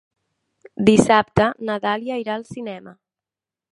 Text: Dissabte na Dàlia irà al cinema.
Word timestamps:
Dissabte 0.87 1.49
na 1.69 1.75
Dàlia 1.85 2.17
irà 2.25 2.39
al 2.39 2.47
cinema. 2.53 2.95